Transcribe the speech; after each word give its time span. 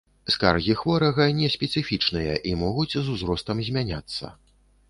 Скаргі 0.35 0.73
хворага 0.79 1.27
неспецыфічныя 1.41 2.33
і 2.53 2.57
могуць 2.65 2.89
з 2.97 3.05
узростам 3.17 3.57
змяняцца. 3.69 4.25